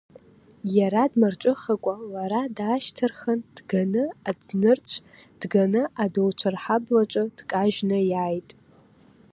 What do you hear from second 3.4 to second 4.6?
дганы аӡырш